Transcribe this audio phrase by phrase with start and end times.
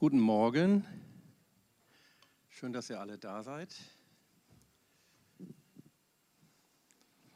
[0.00, 0.86] Guten Morgen.
[2.48, 3.76] Schön, dass ihr alle da seid.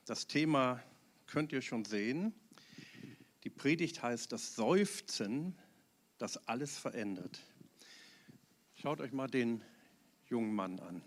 [0.06, 0.82] Das Thema
[1.26, 2.32] könnt ihr schon sehen.
[3.42, 5.58] Die Predigt heißt das Seufzen,
[6.16, 7.38] das alles verändert.
[8.76, 9.62] Schaut euch mal den
[10.30, 11.02] jungen Mann an.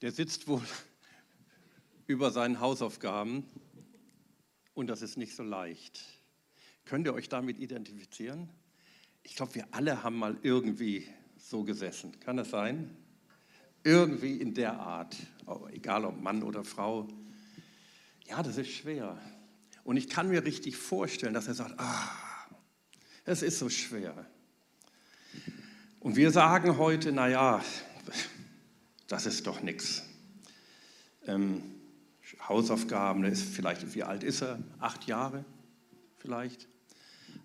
[0.00, 0.62] Der sitzt wohl
[2.06, 3.50] über seinen Hausaufgaben
[4.74, 6.04] und das ist nicht so leicht.
[6.84, 8.48] Könnt ihr euch damit identifizieren?
[9.22, 12.18] Ich glaube, wir alle haben mal irgendwie so gesessen.
[12.20, 12.96] Kann das sein?
[13.84, 15.16] Irgendwie in der Art,
[15.70, 17.08] egal ob Mann oder Frau.
[18.26, 19.18] Ja, das ist schwer.
[19.84, 22.10] Und ich kann mir richtig vorstellen, dass er sagt, ah,
[23.24, 24.26] es ist so schwer.
[26.00, 27.62] Und wir sagen heute, naja,
[29.08, 30.02] das ist doch nichts.
[31.26, 31.62] Ähm,
[32.48, 34.58] Hausaufgaben, ist vielleicht, wie alt ist er?
[34.80, 35.44] Acht Jahre
[36.18, 36.68] vielleicht.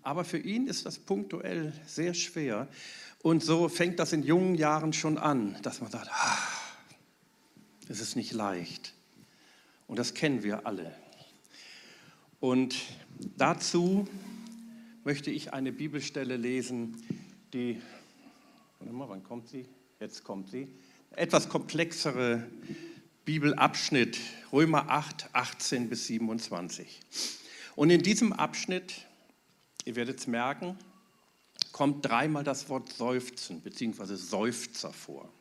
[0.02, 2.68] Aber für ihn ist das punktuell sehr schwer.
[3.22, 6.38] Und so fängt das in jungen Jahren schon an, dass man sagt, ah,
[7.88, 8.94] es ist nicht leicht.
[9.86, 10.94] Und das kennen wir alle.
[12.40, 12.76] Und
[13.36, 14.06] dazu
[15.04, 17.02] möchte ich eine Bibelstelle lesen,
[17.52, 17.80] die,
[18.78, 19.66] warte mal, wann kommt sie?
[19.98, 20.68] Jetzt kommt sie.
[21.12, 22.46] Etwas komplexere
[23.24, 24.18] Bibelabschnitt,
[24.52, 27.00] Römer 8, 18 bis 27.
[27.74, 29.06] Und in diesem Abschnitt
[29.88, 30.76] ihr werdet es merken,
[31.72, 34.16] kommt dreimal das Wort Seufzen bzw.
[34.16, 35.32] Seufzer vor.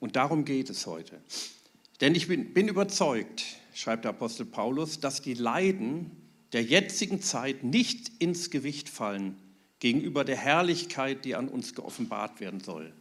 [0.00, 1.20] Und darum geht es heute.
[2.00, 6.10] Denn ich bin, bin überzeugt, schreibt der Apostel Paulus, dass die Leiden
[6.54, 9.36] der jetzigen Zeit nicht ins Gewicht fallen
[9.78, 12.94] gegenüber der Herrlichkeit, die an uns geoffenbart werden soll.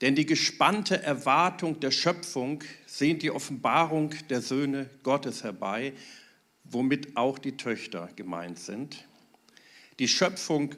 [0.00, 5.94] Denn die gespannte Erwartung der Schöpfung sehnt die Offenbarung der Söhne Gottes herbei,
[6.62, 9.04] womit auch die Töchter gemeint sind.
[9.98, 10.74] Die Schöpfung,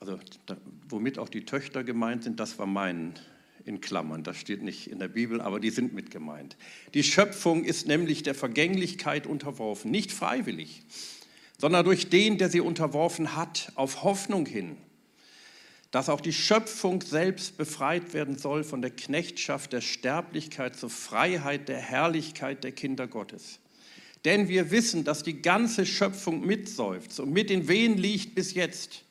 [0.00, 0.18] also
[0.88, 3.18] womit auch die Töchter gemeint sind, das war mein
[3.64, 6.56] in Klammern, das steht nicht in der Bibel, aber die sind mit gemeint.
[6.94, 10.82] Die Schöpfung ist nämlich der Vergänglichkeit unterworfen, nicht freiwillig,
[11.58, 14.78] sondern durch den, der sie unterworfen hat, auf Hoffnung hin,
[15.90, 21.68] dass auch die Schöpfung selbst befreit werden soll von der Knechtschaft der Sterblichkeit zur Freiheit
[21.68, 23.60] der Herrlichkeit der Kinder Gottes.
[24.24, 29.04] Denn wir wissen, dass die ganze Schöpfung mitseufzt und mit den Wehen liegt bis jetzt.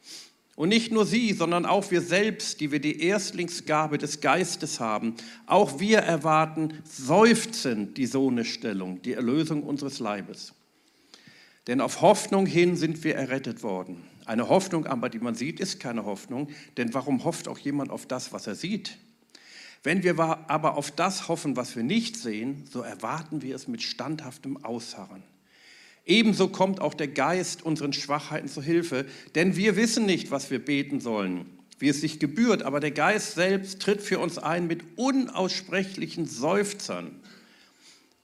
[0.56, 5.16] Und nicht nur sie, sondern auch wir selbst, die wir die Erstlingsgabe des Geistes haben,
[5.46, 10.54] auch wir erwarten seufzend die Sohnestellung, die Erlösung unseres Leibes.
[11.68, 14.04] Denn auf Hoffnung hin sind wir errettet worden.
[14.26, 16.50] Eine Hoffnung aber, die man sieht, ist keine Hoffnung.
[16.76, 18.98] Denn warum hofft auch jemand auf das, was er sieht?
[19.84, 23.82] Wenn wir aber auf das hoffen, was wir nicht sehen, so erwarten wir es mit
[23.82, 25.24] standhaftem Ausharren.
[26.06, 29.06] Ebenso kommt auch der Geist unseren Schwachheiten zu Hilfe,
[29.36, 31.46] denn wir wissen nicht, was wir beten sollen,
[31.80, 37.20] wie es sich gebührt, aber der Geist selbst tritt für uns ein mit unaussprechlichen Seufzern.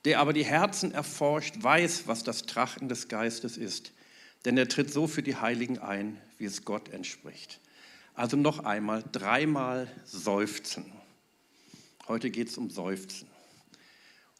[0.06, 3.92] Der aber die Herzen erforscht, weiß, was das Trachten des Geistes ist,
[4.46, 7.60] denn er tritt so für die Heiligen ein, wie es Gott entspricht.
[8.14, 10.86] Also noch einmal, dreimal seufzen.
[12.06, 13.30] Heute geht es um Seufzen.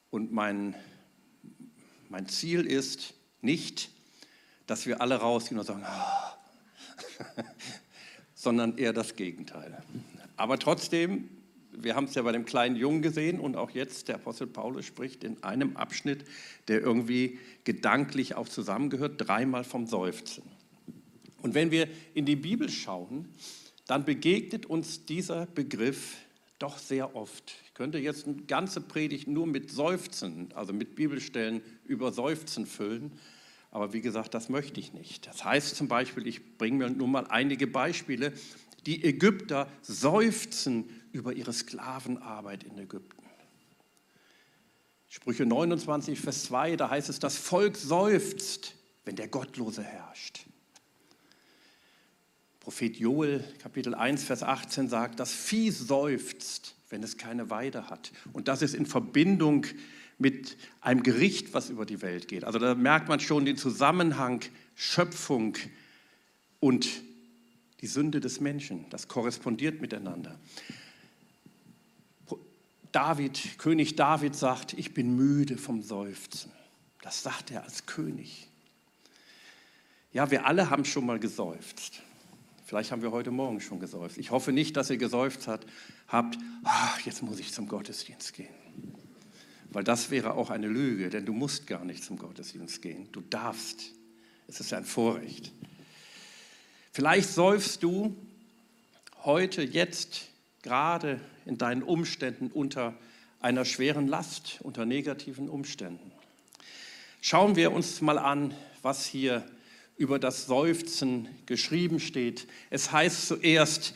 [0.10, 0.76] Und mein,
[2.10, 3.90] mein Ziel ist nicht,
[4.68, 6.38] dass wir alle rausgehen und sagen, ah,
[8.36, 9.82] sondern eher das Gegenteil.
[10.36, 11.30] Aber trotzdem,
[11.72, 14.86] wir haben es ja bei dem kleinen Jungen gesehen und auch jetzt, der Apostel Paulus
[14.86, 16.26] spricht in einem Abschnitt,
[16.68, 20.44] der irgendwie gedanklich auch zusammengehört, dreimal vom Seufzen.
[21.42, 23.30] Und wenn wir in die Bibel schauen,
[23.88, 26.18] dann begegnet uns dieser Begriff
[26.64, 27.54] doch sehr oft.
[27.66, 33.12] Ich könnte jetzt eine ganze Predigt nur mit Seufzen, also mit Bibelstellen über Seufzen füllen.
[33.70, 35.28] Aber wie gesagt, das möchte ich nicht.
[35.28, 38.32] Das heißt zum Beispiel, ich bringe mir nur mal einige Beispiele.
[38.86, 43.24] Die Ägypter seufzen über ihre Sklavenarbeit in Ägypten.
[45.10, 50.46] Sprüche 29, Vers 2, da heißt es, das Volk seufzt, wenn der Gottlose herrscht.
[52.64, 58.14] Prophet Joel, Kapitel 1, Vers 18 sagt, das Vieh seufzt, wenn es keine Weide hat.
[58.32, 59.66] Und das ist in Verbindung
[60.18, 62.46] mit einem Gericht, was über die Welt geht.
[62.46, 64.40] Also da merkt man schon den Zusammenhang
[64.76, 65.58] Schöpfung
[66.62, 66.88] und
[67.82, 68.86] die Sünde des Menschen.
[68.90, 70.40] Das korrespondiert miteinander.
[72.94, 76.50] David, König David sagt, ich bin müde vom Seufzen.
[77.02, 78.48] Das sagt er als König.
[80.14, 82.02] Ja, wir alle haben schon mal geseufzt.
[82.74, 84.18] Vielleicht haben wir heute Morgen schon gesäuft.
[84.18, 88.56] Ich hoffe nicht, dass ihr gesäuft habt, ach, jetzt muss ich zum Gottesdienst gehen.
[89.70, 93.10] Weil das wäre auch eine Lüge, denn du musst gar nicht zum Gottesdienst gehen.
[93.12, 93.92] Du darfst.
[94.48, 95.52] Es ist ein Vorrecht.
[96.92, 98.18] Vielleicht säufst du,
[99.24, 100.30] heute, jetzt,
[100.64, 102.96] gerade in deinen Umständen unter
[103.40, 106.12] einer schweren Last, unter negativen Umständen.
[107.22, 109.46] Schauen wir uns mal an, was hier
[110.04, 112.46] über das Seufzen geschrieben steht.
[112.70, 113.94] Es heißt zuerst,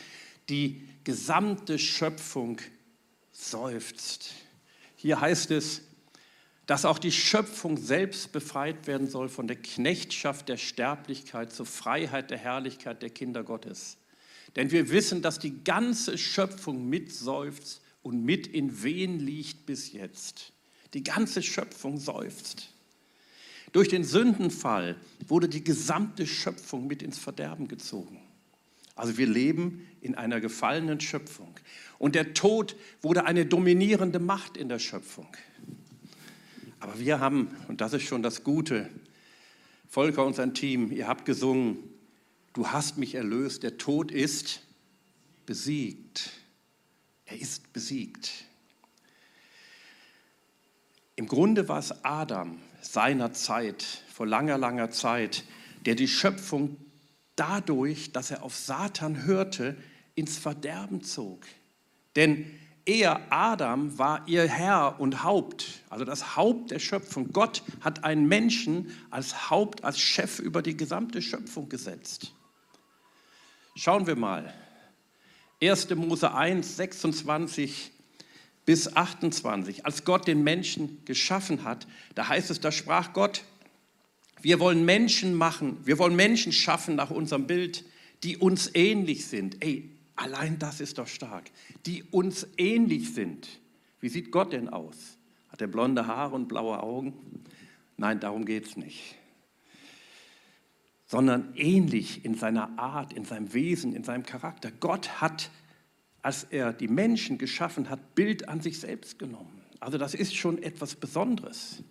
[0.47, 2.61] die gesamte Schöpfung
[3.33, 4.31] seufzt.
[4.95, 5.81] Hier heißt es,
[6.65, 12.31] dass auch die Schöpfung selbst befreit werden soll von der Knechtschaft der Sterblichkeit zur Freiheit
[12.31, 13.97] der Herrlichkeit der Kinder Gottes.
[14.55, 20.53] Denn wir wissen, dass die ganze Schöpfung mitseufzt und mit in Wehen liegt bis jetzt.
[20.93, 22.69] Die ganze Schöpfung seufzt.
[23.77, 24.95] Durch den Sündenfall
[25.27, 28.19] wurde die gesamte Schöpfung mit ins Verderben gezogen.
[28.95, 31.53] Also wir leben in einer gefallenen Schöpfung.
[31.99, 35.27] Und der Tod wurde eine dominierende Macht in der Schöpfung.
[36.79, 38.89] Aber wir haben, und das ist schon das Gute,
[39.87, 41.77] Volker und sein Team, ihr habt gesungen,
[42.53, 44.63] du hast mich erlöst, der Tod ist
[45.45, 46.31] besiegt.
[47.25, 48.31] Er ist besiegt.
[51.15, 53.83] Im Grunde war es Adam seiner Zeit,
[54.13, 55.43] vor langer, langer Zeit,
[55.85, 56.77] der die Schöpfung
[57.35, 59.77] dadurch, dass er auf Satan hörte,
[60.15, 61.45] ins Verderben zog.
[62.15, 62.45] Denn
[62.85, 67.33] er, Adam, war ihr Herr und Haupt, also das Haupt der Schöpfung.
[67.33, 72.33] Gott hat einen Menschen als Haupt, als Chef über die gesamte Schöpfung gesetzt.
[73.75, 74.53] Schauen wir mal.
[75.61, 75.89] 1.
[75.95, 77.91] Mose 1, 26
[78.67, 79.85] bis 28.
[79.85, 83.43] Als Gott den Menschen geschaffen hat, da heißt es, da sprach Gott,
[84.41, 87.85] wir wollen Menschen machen, wir wollen Menschen schaffen nach unserem Bild,
[88.23, 89.63] die uns ähnlich sind.
[89.63, 91.45] Ey, allein das ist doch stark.
[91.85, 93.47] Die uns ähnlich sind.
[94.01, 95.17] Wie sieht Gott denn aus?
[95.49, 97.13] Hat er blonde Haare und blaue Augen?
[97.95, 99.15] Nein, darum geht es nicht
[101.07, 104.71] sondern ähnlich in seiner Art, in seinem Wesen, in seinem Charakter.
[104.71, 105.49] Gott hat,
[106.27, 109.61] als er die Menschen geschaffen hat, Bild an sich selbst genommen.
[109.79, 111.81] Also das ist schon etwas Besonderes.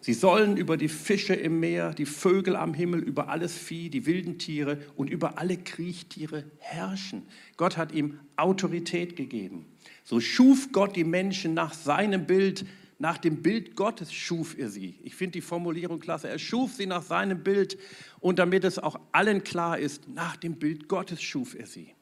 [0.00, 4.06] Sie sollen über die Fische im Meer, die Vögel am Himmel, über alles Vieh, die
[4.06, 7.26] wilden Tiere und über alle Kriechtiere herrschen.
[7.58, 9.66] Gott hat ihm Autorität gegeben.
[10.02, 12.64] So schuf Gott die Menschen nach seinem Bild,
[12.98, 14.94] nach dem Bild Gottes schuf er sie.
[15.02, 16.30] Ich finde die Formulierung klasse.
[16.30, 17.76] Er schuf sie nach seinem Bild
[18.18, 21.94] und damit es auch allen klar ist, nach dem Bild Gottes schuf er sie.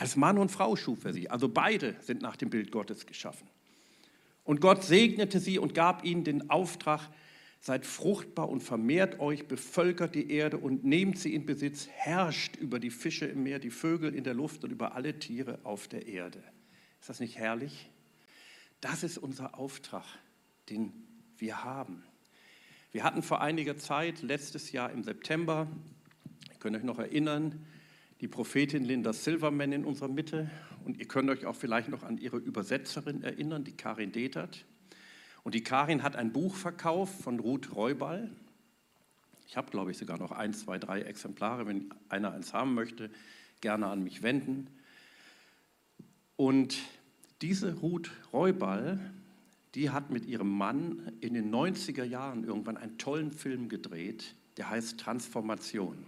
[0.00, 1.28] Als Mann und Frau schuf er sie.
[1.28, 3.46] Also beide sind nach dem Bild Gottes geschaffen.
[4.44, 7.10] Und Gott segnete sie und gab ihnen den Auftrag,
[7.60, 12.78] seid fruchtbar und vermehrt euch, bevölkert die Erde und nehmt sie in Besitz, herrscht über
[12.78, 16.06] die Fische im Meer, die Vögel in der Luft und über alle Tiere auf der
[16.06, 16.42] Erde.
[16.98, 17.90] Ist das nicht herrlich?
[18.80, 20.06] Das ist unser Auftrag,
[20.70, 20.94] den
[21.36, 22.02] wir haben.
[22.90, 25.68] Wir hatten vor einiger Zeit, letztes Jahr im September,
[26.50, 27.66] ihr könnt euch noch erinnern,
[28.20, 30.50] die Prophetin Linda Silverman in unserer Mitte.
[30.84, 34.66] Und ihr könnt euch auch vielleicht noch an ihre Übersetzerin erinnern, die Karin Detert.
[35.42, 38.30] Und die Karin hat ein Buch verkauft von Ruth Reubal.
[39.46, 41.66] Ich habe, glaube ich, sogar noch ein, zwei, drei Exemplare.
[41.66, 43.10] Wenn einer eins haben möchte,
[43.62, 44.68] gerne an mich wenden.
[46.36, 46.78] Und
[47.40, 49.00] diese Ruth Reubal,
[49.74, 54.68] die hat mit ihrem Mann in den 90er Jahren irgendwann einen tollen Film gedreht, der
[54.68, 56.06] heißt Transformation.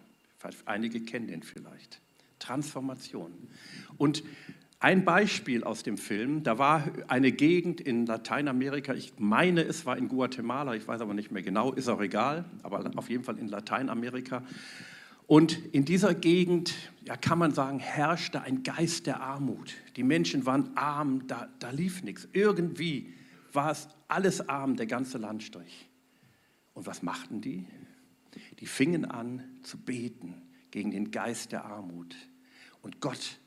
[0.66, 2.00] Einige kennen den vielleicht.
[2.38, 3.32] Transformation.
[3.96, 4.22] Und
[4.80, 9.96] ein Beispiel aus dem Film, da war eine Gegend in Lateinamerika, ich meine, es war
[9.96, 13.38] in Guatemala, ich weiß aber nicht mehr genau, ist auch egal, aber auf jeden Fall
[13.38, 14.42] in Lateinamerika.
[15.28, 16.74] Und in dieser Gegend,
[17.04, 19.74] ja, kann man sagen, herrschte ein Geist der Armut.
[19.96, 22.28] Die Menschen waren arm, da, da lief nichts.
[22.32, 23.14] Irgendwie
[23.52, 25.88] war es alles arm, der ganze Landstrich.
[26.74, 27.66] Und was machten die?
[28.60, 30.34] Die fingen an zu beten
[30.70, 32.16] gegen den Geist der Armut.
[32.80, 33.38] Und Gott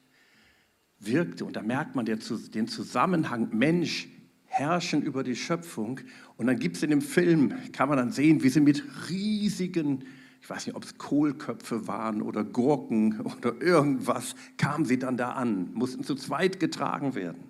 [1.00, 4.08] wirkte, und da merkt man den Zusammenhang Mensch,
[4.46, 6.00] herrschen über die Schöpfung.
[6.38, 10.06] Und dann gibt es in dem Film, kann man dann sehen, wie sie mit riesigen
[10.46, 15.32] ich weiß nicht, ob es Kohlköpfe waren oder Gurken oder irgendwas, kamen sie dann da
[15.32, 17.46] an, mussten zu zweit getragen werden.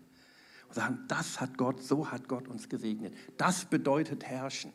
[0.70, 3.13] Und sagen, das hat Gott, so hat Gott uns gesegnet.
[3.36, 4.72] Das bedeutet herrschen.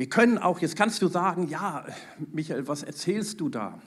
[0.00, 1.84] Wir können auch, jetzt kannst du sagen, ja,
[2.32, 3.82] Michael, was erzählst du da?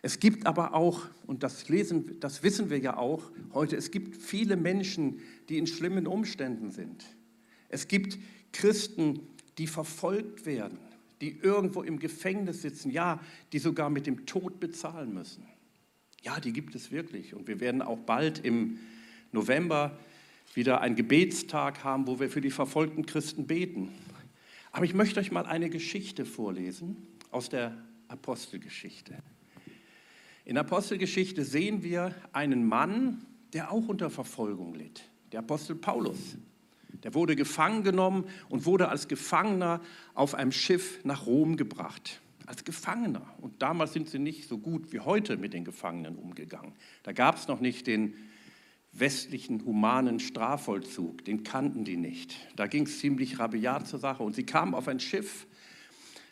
[0.00, 4.16] Es gibt aber auch, und das, lesen, das wissen wir ja auch heute, es gibt
[4.16, 7.04] viele Menschen, die in schlimmen Umständen sind.
[7.68, 8.18] Es gibt
[8.52, 9.20] Christen,
[9.58, 10.78] die verfolgt werden
[11.20, 13.20] die irgendwo im Gefängnis sitzen, ja,
[13.52, 15.44] die sogar mit dem Tod bezahlen müssen.
[16.22, 17.34] Ja, die gibt es wirklich.
[17.34, 18.78] Und wir werden auch bald im
[19.32, 19.98] November
[20.54, 23.90] wieder einen Gebetstag haben, wo wir für die verfolgten Christen beten.
[24.72, 26.96] Aber ich möchte euch mal eine Geschichte vorlesen
[27.30, 27.76] aus der
[28.08, 29.16] Apostelgeschichte.
[30.44, 36.36] In Apostelgeschichte sehen wir einen Mann, der auch unter Verfolgung litt, der Apostel Paulus.
[37.04, 39.80] Der wurde gefangen genommen und wurde als Gefangener
[40.14, 42.20] auf einem Schiff nach Rom gebracht.
[42.46, 43.22] Als Gefangener.
[43.40, 46.72] Und damals sind sie nicht so gut wie heute mit den Gefangenen umgegangen.
[47.02, 48.14] Da gab es noch nicht den
[48.92, 52.36] westlichen humanen Strafvollzug, den kannten die nicht.
[52.56, 54.22] Da ging es ziemlich rabiat zur Sache.
[54.22, 55.46] Und sie kamen auf ein Schiff,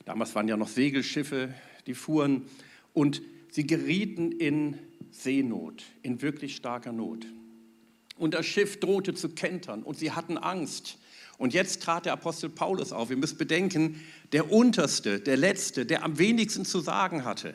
[0.04, 1.54] damals waren ja noch Segelschiffe,
[1.86, 2.44] die fuhren,
[2.92, 4.78] und sie gerieten in
[5.10, 7.26] Seenot, in wirklich starker Not.
[8.16, 10.98] Und das Schiff drohte zu kentern und sie hatten Angst.
[11.38, 13.10] Und jetzt trat der Apostel Paulus auf.
[13.10, 13.98] Ihr müsst bedenken,
[14.32, 17.54] der Unterste, der Letzte, der am wenigsten zu sagen hatte,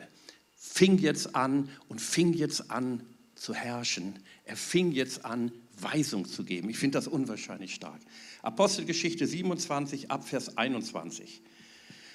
[0.56, 4.18] fing jetzt an und fing jetzt an zu herrschen.
[4.44, 6.70] Er fing jetzt an, Weisung zu geben.
[6.70, 8.00] Ich finde das unwahrscheinlich stark.
[8.42, 11.42] Apostelgeschichte 27 Abvers 21.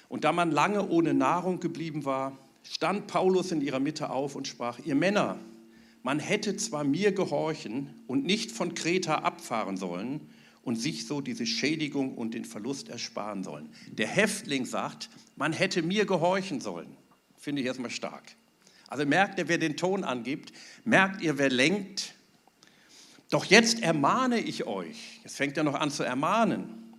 [0.08, 4.46] Und da man lange ohne Nahrung geblieben war, stand Paulus in ihrer Mitte auf und
[4.46, 5.38] sprach, ihr Männer,
[6.02, 10.28] man hätte zwar mir gehorchen und nicht von Kreta abfahren sollen
[10.62, 13.70] und sich so diese Schädigung und den Verlust ersparen sollen.
[13.90, 16.96] Der Häftling sagt, man hätte mir gehorchen sollen.
[17.36, 18.36] Finde ich erstmal stark.
[18.92, 20.52] Also merkt ihr, wer den Ton angibt,
[20.84, 22.12] merkt ihr, wer lenkt.
[23.30, 26.92] Doch jetzt ermahne ich euch, jetzt fängt er noch an zu ermahnen,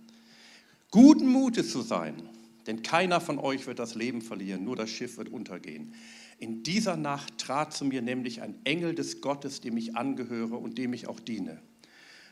[0.90, 2.28] guten Mutes zu sein,
[2.66, 5.94] denn keiner von euch wird das Leben verlieren, nur das Schiff wird untergehen.
[6.38, 10.76] In dieser Nacht trat zu mir nämlich ein Engel des Gottes, dem ich angehöre und
[10.78, 11.62] dem ich auch diene,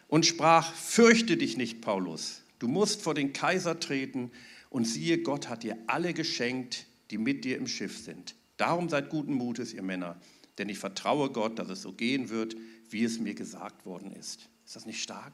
[0.08, 4.32] und sprach, fürchte dich nicht, Paulus, du musst vor den Kaiser treten,
[4.70, 8.34] und siehe, Gott hat dir alle geschenkt, die mit dir im Schiff sind.
[8.62, 10.14] Darum seid guten Mutes, ihr Männer,
[10.56, 12.54] denn ich vertraue Gott, dass es so gehen wird,
[12.90, 14.48] wie es mir gesagt worden ist.
[14.64, 15.32] Ist das nicht stark?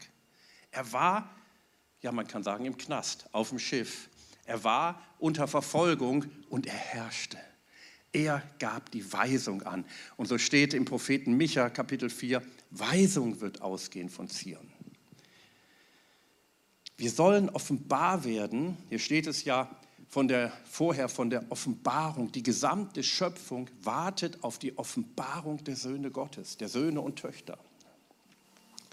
[0.70, 1.28] Er war,
[2.00, 4.08] ja man kann sagen, im Knast, auf dem Schiff.
[4.47, 7.37] Er war unter Verfolgung und er herrschte.
[8.12, 9.85] Er gab die Weisung an.
[10.16, 14.73] Und so steht im Propheten Micha Kapitel 4, Weisung wird ausgehen von Zion.
[16.97, 19.70] Wir sollen offenbar werden, hier steht es ja
[20.08, 26.10] von der, vorher von der Offenbarung, die gesamte Schöpfung wartet auf die Offenbarung der Söhne
[26.10, 27.58] Gottes, der Söhne und Töchter.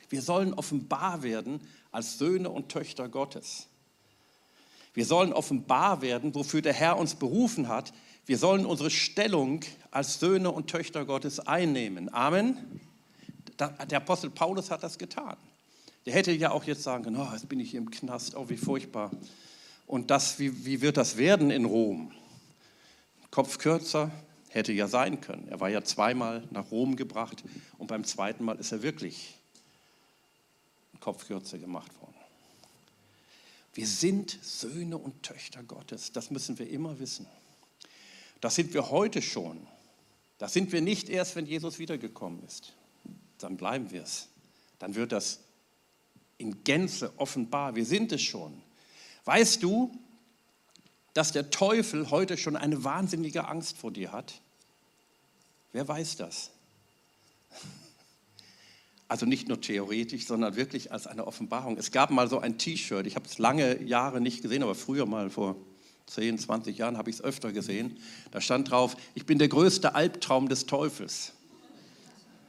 [0.10, 3.68] Wir sollen offenbar werden als Söhne und Töchter Gottes.
[4.94, 7.94] Wir sollen offenbar werden, wofür der Herr uns berufen hat,
[8.26, 12.12] wir sollen unsere Stellung als Söhne und Töchter Gottes einnehmen.
[12.12, 12.82] Amen.
[13.60, 15.38] Der Apostel Paulus hat das getan.
[16.06, 18.50] Der hätte ja auch jetzt sagen können, oh, jetzt bin ich hier im Knast, oh,
[18.50, 19.12] wie furchtbar.
[19.88, 22.12] Und das, wie, wie wird das werden in Rom?
[23.32, 24.12] Kopf kürzer
[24.50, 25.48] hätte ja sein können.
[25.50, 27.44] Er war ja zweimal nach Rom gebracht
[27.78, 29.36] und beim zweiten Mal ist er wirklich
[31.00, 32.16] Kopf kürzer gemacht worden.
[33.74, 36.14] Wir sind Söhne und Töchter Gottes.
[36.14, 37.28] Das müssen wir immer wissen.
[38.40, 39.68] Das sind wir heute schon.
[40.38, 42.74] Das sind wir nicht erst, wenn Jesus wiedergekommen ist.
[43.38, 44.30] Dann bleiben wir es.
[44.80, 45.42] Dann wird das
[46.38, 47.76] in Gänze offenbar.
[47.76, 48.62] Wir sind es schon.
[49.26, 49.92] Weißt du,
[51.14, 54.36] dass der Teufel heute schon eine wahnsinnige Angst vor dir hat?
[55.74, 56.52] Wer weiß das?
[59.08, 61.78] Also nicht nur theoretisch, sondern wirklich als eine Offenbarung.
[61.78, 65.06] Es gab mal so ein T-Shirt, ich habe es lange Jahre nicht gesehen, aber früher
[65.06, 65.58] mal vor
[66.08, 67.98] 10, 20 Jahren habe ich es öfter gesehen.
[68.32, 71.34] Da stand drauf, ich bin der größte Albtraum des Teufels.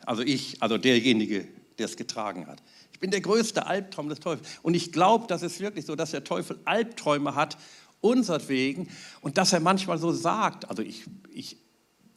[0.06, 1.46] Also ich, also derjenige,
[1.78, 2.62] der es getragen hat.
[2.96, 4.48] Ich bin der größte Albtraum des Teufels.
[4.62, 7.58] Und ich glaube, das ist wirklich so, dass der Teufel Albträume hat,
[8.00, 8.88] unsertwegen,
[9.20, 11.58] und dass er manchmal so sagt, also ich, ich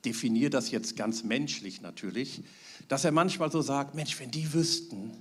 [0.06, 2.44] definiere das jetzt ganz menschlich natürlich,
[2.88, 5.12] dass er manchmal so sagt, Mensch, wenn die wüssten,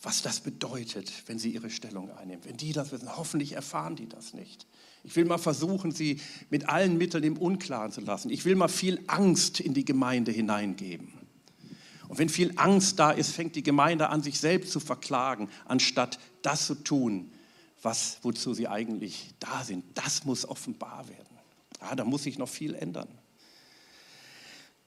[0.00, 2.44] was das bedeutet, wenn sie ihre Stellung einnehmen.
[2.44, 4.64] Wenn die das wissen, hoffentlich erfahren die das nicht.
[5.02, 6.20] Ich will mal versuchen, sie
[6.50, 8.30] mit allen Mitteln im Unklaren zu lassen.
[8.30, 11.19] Ich will mal viel Angst in die Gemeinde hineingeben.
[12.10, 16.18] Und wenn viel Angst da ist, fängt die Gemeinde an, sich selbst zu verklagen, anstatt
[16.42, 17.30] das zu tun,
[17.82, 19.84] was, wozu sie eigentlich da sind.
[19.94, 21.38] Das muss offenbar werden.
[21.80, 23.06] Ja, da muss sich noch viel ändern.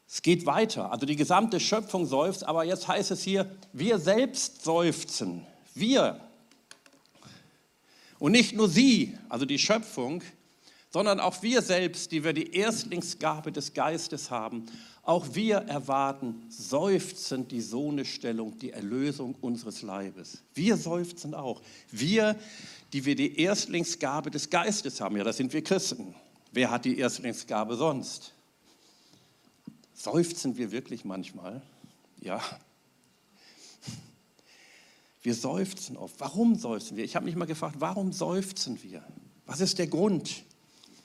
[0.05, 0.91] Es geht weiter.
[0.91, 5.45] Also die gesamte Schöpfung seufzt, aber jetzt heißt es hier, wir selbst seufzen.
[5.75, 6.19] Wir.
[8.19, 10.23] Und nicht nur sie, also die Schöpfung,
[10.89, 14.65] sondern auch wir selbst, die wir die Erstlingsgabe des Geistes haben,
[15.03, 20.43] auch wir erwarten seufzend die Sohnestellung, die Erlösung unseres Leibes.
[20.53, 21.61] Wir seufzen auch.
[21.91, 22.39] Wir,
[22.93, 26.15] die wir die Erstlingsgabe des Geistes haben, ja, das sind wir Christen.
[26.53, 28.33] Wer hat die Erstlingsgabe sonst?
[29.93, 31.61] Seufzen wir wirklich manchmal?
[32.21, 32.41] Ja.
[35.21, 36.17] Wir seufzen oft.
[36.19, 37.03] Warum seufzen wir?
[37.03, 39.03] Ich habe mich mal gefragt, warum seufzen wir?
[39.45, 40.43] Was ist der Grund?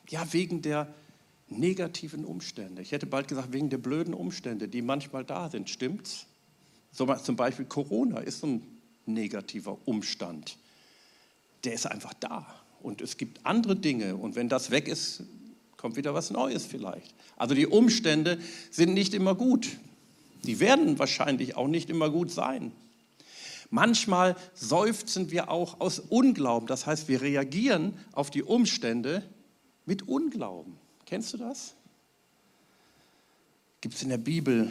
[0.09, 0.95] Ja, wegen der
[1.50, 2.83] negativen Umstände.
[2.83, 5.71] Ich hätte bald gesagt, wegen der blöden Umstände, die manchmal da sind.
[5.71, 6.26] Stimmt's?
[6.93, 8.62] Zum Beispiel Corona ist ein
[9.07, 10.57] negativer Umstand.
[11.64, 12.47] Der ist einfach da.
[12.81, 14.17] Und es gibt andere Dinge.
[14.17, 15.23] Und wenn das weg ist,
[15.76, 17.14] kommt wieder was Neues vielleicht.
[17.37, 18.38] Also die Umstände
[18.71, 19.78] sind nicht immer gut.
[20.45, 22.73] Die werden wahrscheinlich auch nicht immer gut sein.
[23.71, 26.67] Manchmal seufzen wir auch aus Unglauben.
[26.67, 29.23] Das heißt, wir reagieren auf die Umstände
[29.85, 30.76] mit Unglauben.
[31.08, 31.72] Kennst du das?
[33.80, 34.70] Gibt es in der Bibel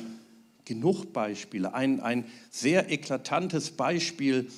[0.65, 1.73] genug Beispiele.
[1.73, 4.51] Ein, ein sehr eklatantes Beispiel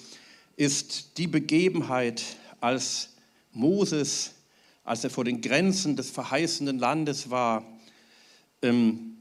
[0.58, 2.22] ist die Begebenheit,
[2.60, 3.14] als
[3.54, 4.34] Moses,
[4.84, 7.64] als er vor den Grenzen des verheißenen Landes war,
[8.62, 9.16] ähm,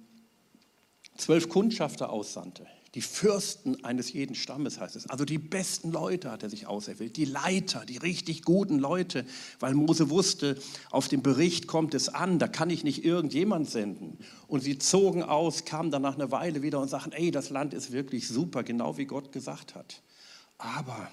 [1.16, 2.66] zwölf Kundschafter aussandte.
[2.99, 5.09] Die Fürsten eines jeden Stammes heißt es.
[5.09, 7.17] Also die besten Leute hat er sich auserwählt.
[7.17, 9.25] Die Leiter, die richtig guten Leute.
[9.61, 12.40] Weil Mose wusste, auf den Bericht kommt es an.
[12.40, 14.19] Da kann ich nicht irgendjemand senden.
[14.49, 17.73] Und sie zogen aus, kamen dann nach einer Weile wieder und sagten, ey, das Land
[17.73, 20.02] ist wirklich super, genau wie Gott gesagt hat.
[20.57, 21.09] Aber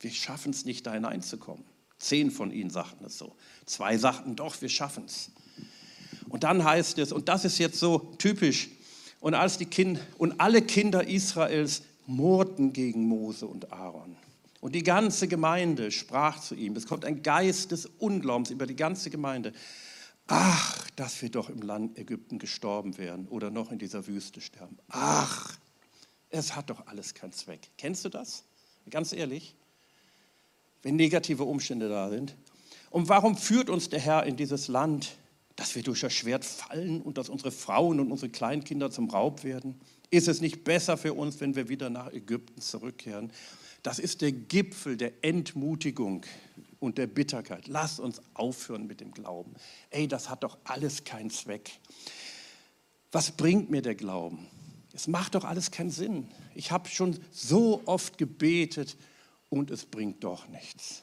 [0.00, 1.66] wir schaffen es nicht, da hineinzukommen.
[1.98, 3.36] Zehn von ihnen sagten es so.
[3.66, 5.32] Zwei sagten, doch, wir schaffen es.
[6.30, 8.70] Und dann heißt es, und das ist jetzt so typisch,
[9.26, 14.14] und, als die kind, und alle Kinder Israels murrten gegen Mose und Aaron.
[14.60, 16.76] Und die ganze Gemeinde sprach zu ihm.
[16.76, 19.52] Es kommt ein Geist des Unglaubens über die ganze Gemeinde.
[20.28, 24.78] Ach, dass wir doch im Land Ägypten gestorben wären oder noch in dieser Wüste sterben.
[24.90, 25.58] Ach,
[26.30, 27.68] es hat doch alles keinen Zweck.
[27.78, 28.44] Kennst du das?
[28.90, 29.56] Ganz ehrlich,
[30.84, 32.36] wenn negative Umstände da sind.
[32.90, 35.16] Und warum führt uns der Herr in dieses Land,
[35.56, 39.42] dass wir durch das Schwert fallen und dass unsere Frauen und unsere Kleinkinder zum Raub
[39.42, 39.80] werden?
[40.10, 43.32] Ist es nicht besser für uns, wenn wir wieder nach Ägypten zurückkehren?
[43.82, 46.24] Das ist der Gipfel der Entmutigung
[46.78, 47.68] und der Bitterkeit.
[47.68, 49.54] Lass uns aufhören mit dem Glauben.
[49.90, 51.70] Ey, das hat doch alles keinen Zweck.
[53.12, 54.46] Was bringt mir der Glauben?
[54.92, 56.28] Es macht doch alles keinen Sinn.
[56.54, 58.96] Ich habe schon so oft gebetet
[59.48, 61.02] und es bringt doch nichts.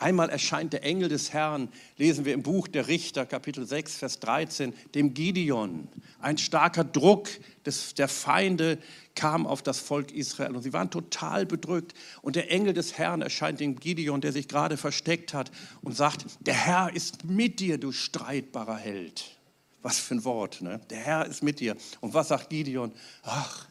[0.00, 4.20] Einmal erscheint der Engel des Herrn, lesen wir im Buch der Richter, Kapitel 6, Vers
[4.20, 5.88] 13, dem Gideon.
[6.20, 7.28] Ein starker Druck
[7.66, 8.78] des, der Feinde
[9.16, 11.94] kam auf das Volk Israel und sie waren total bedrückt.
[12.22, 15.50] Und der Engel des Herrn erscheint dem Gideon, der sich gerade versteckt hat,
[15.82, 19.36] und sagt: Der Herr ist mit dir, du streitbarer Held.
[19.82, 20.80] Was für ein Wort, ne?
[20.90, 21.76] Der Herr ist mit dir.
[22.00, 22.92] Und was sagt Gideon?
[23.24, 23.66] Ach,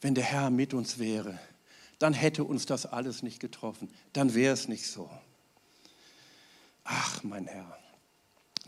[0.00, 1.38] wenn der Herr mit uns wäre,
[1.98, 3.90] dann hätte uns das alles nicht getroffen.
[4.14, 5.10] Dann wäre es nicht so.
[6.92, 7.78] Ach, mein Herr.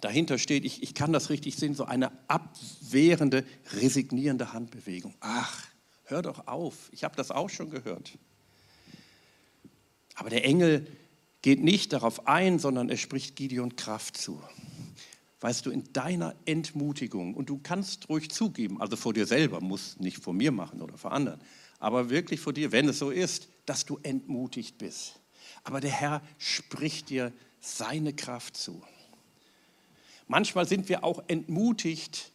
[0.00, 5.14] Dahinter steht, ich, ich kann das richtig sehen, so eine abwehrende, resignierende Handbewegung.
[5.20, 5.66] Ach,
[6.04, 6.88] hör doch auf.
[6.92, 8.16] Ich habe das auch schon gehört.
[10.14, 10.86] Aber der Engel
[11.42, 14.40] geht nicht darauf ein, sondern er spricht Gideon Kraft zu.
[15.40, 20.00] Weißt du, in deiner Entmutigung, und du kannst ruhig zugeben, also vor dir selber, musst
[20.00, 21.40] nicht vor mir machen oder vor anderen,
[21.80, 25.18] aber wirklich vor dir, wenn es so ist, dass du entmutigt bist.
[25.64, 28.82] Aber der Herr spricht dir seine Kraft zu.
[30.26, 32.32] Manchmal sind wir auch entmutigt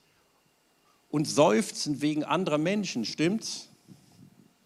[1.09, 3.69] und seufzen wegen anderer Menschen, stimmt's?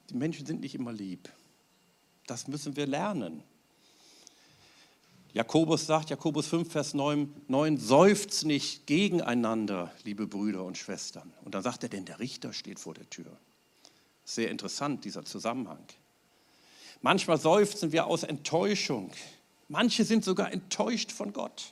[0.10, 1.30] Die Menschen sind nicht immer lieb.
[2.28, 3.43] Das müssen wir lernen.
[5.34, 11.34] Jakobus sagt, Jakobus 5, Vers 9, 9, seufzt nicht gegeneinander, liebe Brüder und Schwestern.
[11.43, 13.38] Und dann sagt er, denn der Richter steht vor der Tür.
[14.26, 15.86] Sehr interessant, dieser Zusammenhang.
[17.02, 19.12] Manchmal seufzen wir aus Enttäuschung.
[19.72, 21.72] Manche sind sogar enttäuscht von Gott.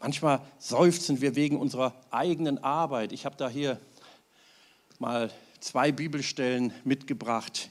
[0.00, 3.12] Manchmal seufzen wir wegen unserer eigenen Arbeit.
[3.12, 3.80] Ich habe da hier
[4.98, 7.70] mal zwei Bibelstellen mitgebracht.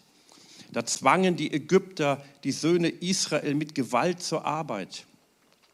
[0.71, 5.05] Da zwangen die Ägypter die Söhne Israel mit Gewalt zur Arbeit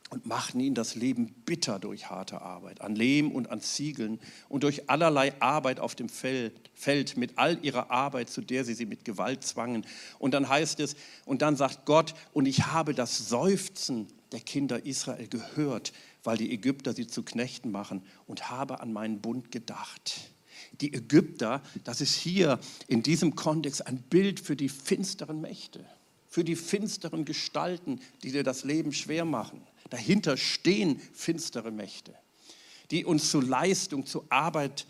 [0.09, 4.63] und machten ihnen das Leben bitter durch harte Arbeit, an Lehm und an Ziegeln und
[4.63, 9.03] durch allerlei Arbeit auf dem Feld, mit all ihrer Arbeit, zu der sie sie mit
[9.03, 9.85] Gewalt zwangen.
[10.19, 14.85] Und dann heißt es, und dann sagt Gott, und ich habe das Seufzen der Kinder
[14.85, 15.91] Israel gehört,
[16.23, 20.21] weil die Ägypter sie zu Knechten machen und habe an meinen Bund gedacht.
[20.81, 25.83] Die Ägypter, das ist hier in diesem Kontext ein Bild für die finsteren Mächte,
[26.27, 29.61] für die finsteren Gestalten, die dir das Leben schwer machen.
[29.89, 32.13] Dahinter stehen finstere Mächte,
[32.91, 34.85] die uns zu Leistung, zu Arbeit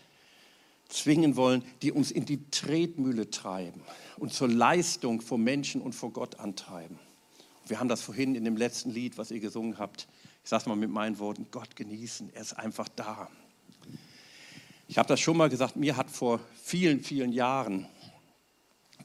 [0.87, 3.81] zwingen wollen, die uns in die Tretmühle treiben
[4.17, 6.99] und zur Leistung vor Menschen und vor Gott antreiben.
[7.67, 10.07] Wir haben das vorhin in dem letzten Lied, was ihr gesungen habt.
[10.43, 13.29] Ich sage es mal mit meinen Worten, Gott genießen, er ist einfach da.
[14.87, 17.87] Ich habe das schon mal gesagt, mir hat vor vielen, vielen Jahren,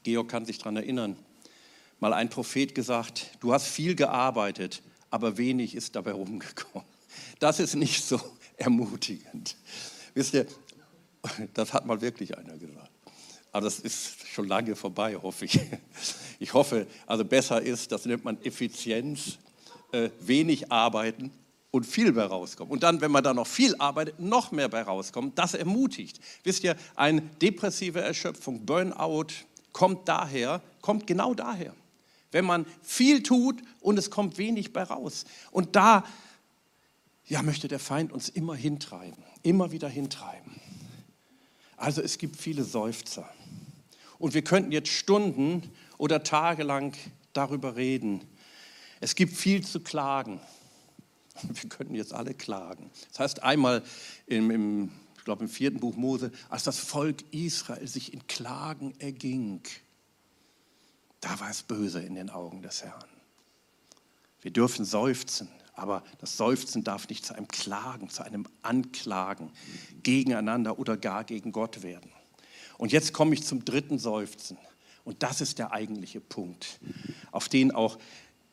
[0.03, 1.17] Georg kann sich daran erinnern,
[1.99, 6.87] mal ein Prophet gesagt, du hast viel gearbeitet, aber wenig ist dabei rumgekommen.
[7.39, 8.19] Das ist nicht so.
[8.61, 9.55] ermutigend.
[10.13, 10.45] Wisst ihr,
[11.53, 12.89] das hat mal wirklich einer gesagt.
[13.51, 15.59] Aber das ist schon lange vorbei, hoffe ich.
[16.39, 19.37] Ich hoffe, also besser ist, das nennt man Effizienz,
[19.91, 21.29] äh, wenig arbeiten
[21.69, 22.71] und viel bei rauskommen.
[22.71, 25.37] Und dann, wenn man da noch viel arbeitet, noch mehr bei rauskommt.
[25.37, 26.19] Das ermutigt.
[26.43, 29.27] Wisst ihr, eine depressive Erschöpfung, Burnout,
[29.71, 31.75] kommt daher, kommt genau daher.
[32.31, 35.25] Wenn man viel tut und es kommt wenig bei raus.
[35.51, 36.05] Und da
[37.25, 40.59] ja, möchte der Feind uns immer hintreiben, immer wieder hintreiben.
[41.77, 43.29] Also es gibt viele Seufzer.
[44.19, 45.63] Und wir könnten jetzt Stunden
[45.97, 46.95] oder Tage lang
[47.33, 48.21] darüber reden.
[48.99, 50.39] Es gibt viel zu klagen.
[51.41, 52.91] Wir könnten jetzt alle klagen.
[53.09, 53.83] Das heißt einmal
[54.27, 58.93] im, im ich glaube im vierten Buch Mose, als das Volk Israel sich in Klagen
[58.99, 59.61] erging,
[61.21, 63.05] da war es böse in den Augen des Herrn.
[64.41, 69.51] Wir dürfen seufzen, aber das Seufzen darf nicht zu einem Klagen, zu einem Anklagen
[70.03, 72.11] gegeneinander oder gar gegen Gott werden.
[72.77, 74.57] Und jetzt komme ich zum dritten Seufzen.
[75.03, 76.79] Und das ist der eigentliche Punkt,
[77.31, 77.97] auf den auch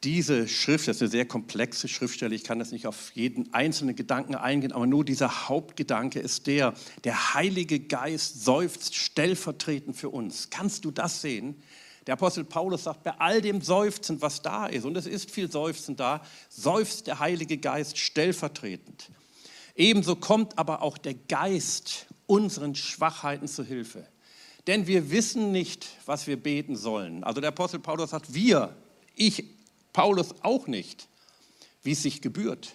[0.05, 3.97] diese Schrift, das ist eine sehr komplexe Schriftstelle, ich kann das nicht auf jeden einzelnen
[3.97, 10.51] Gedanken eingehen, aber nur dieser Hauptgedanke ist der, der Heilige Geist seufzt stellvertretend für uns.
[10.51, 11.57] Kannst du das sehen?
[12.09, 15.53] Der Apostel Paulus sagt, bei all dem Seufzen, was da ist, und es ist viel
[15.53, 19.11] Seufzen da, seufzt der Heilige Geist stellvertretend.
[19.77, 24.09] Ebenso kommt aber auch der Geist unseren Schwachheiten zu Hilfe.
[24.67, 27.25] Denn wir wissen nicht, was wir beten sollen.
[27.25, 28.75] Also der Apostel Paulus sagt, wir,
[29.15, 29.45] ich
[29.93, 31.09] Paulus auch nicht,
[31.83, 32.73] wie es sich gebührt.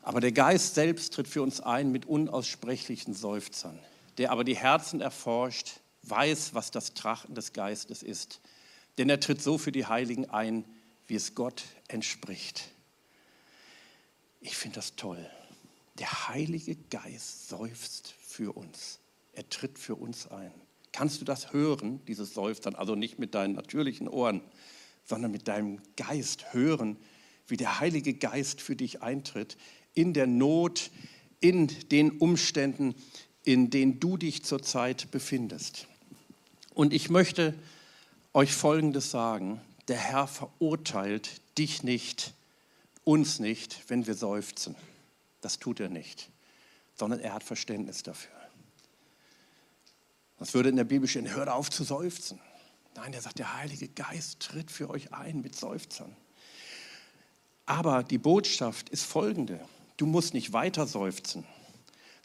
[0.00, 3.80] Aber der Geist selbst tritt für uns ein mit unaussprechlichen Seufzern,
[4.18, 8.40] der aber die Herzen erforscht, weiß, was das Trachten des Geistes ist.
[8.98, 10.64] Denn er tritt so für die Heiligen ein,
[11.06, 12.68] wie es Gott entspricht.
[14.40, 15.30] Ich finde das toll.
[15.98, 18.98] Der Heilige Geist seufzt für uns.
[19.32, 20.52] Er tritt für uns ein.
[20.92, 22.74] Kannst du das hören, dieses Seufzern?
[22.74, 24.42] Also nicht mit deinen natürlichen Ohren,
[25.04, 26.96] sondern mit deinem Geist hören,
[27.46, 29.56] wie der Heilige Geist für dich eintritt,
[29.94, 30.90] in der Not,
[31.40, 32.94] in den Umständen,
[33.44, 35.88] in denen du dich zurzeit befindest.
[36.74, 37.54] Und ich möchte
[38.32, 39.60] euch Folgendes sagen.
[39.88, 42.32] Der Herr verurteilt dich nicht,
[43.04, 44.76] uns nicht, wenn wir seufzen.
[45.40, 46.30] Das tut er nicht,
[46.94, 48.30] sondern er hat Verständnis dafür.
[50.38, 52.40] Das würde in der Bibel stehen, hört auf zu seufzen.
[52.94, 56.14] Nein, er sagt, der Heilige Geist tritt für euch ein mit Seufzern.
[57.66, 59.60] Aber die Botschaft ist folgende.
[59.96, 61.44] Du musst nicht weiter seufzen,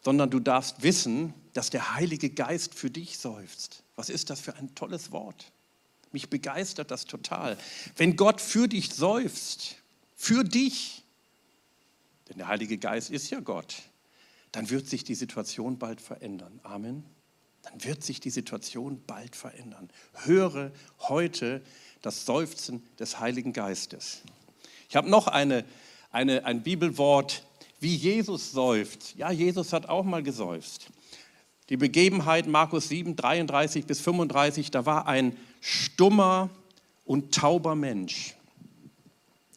[0.02, 3.82] sondern du darfst wissen, dass der Heilige Geist für dich seufzt.
[3.98, 5.50] Was ist das für ein tolles Wort?
[6.12, 7.58] Mich begeistert das total.
[7.96, 9.76] Wenn Gott für dich seufzt,
[10.14, 11.02] für dich,
[12.28, 13.74] denn der Heilige Geist ist ja Gott,
[14.52, 16.60] dann wird sich die Situation bald verändern.
[16.62, 17.04] Amen
[17.62, 19.90] dann wird sich die Situation bald verändern.
[20.24, 21.60] Höre heute
[22.02, 24.22] das Seufzen des Heiligen Geistes.
[24.88, 25.64] Ich habe noch eine,
[26.10, 27.44] eine, ein Bibelwort,
[27.80, 29.16] wie Jesus seufzt.
[29.16, 30.86] Ja, Jesus hat auch mal geseufzt.
[31.68, 36.50] Die Begebenheit Markus 7, 33 bis 35, da war ein stummer
[37.04, 38.34] und tauber Mensch.